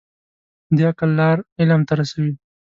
[0.75, 2.33] د عقل لار علم ته رسوي.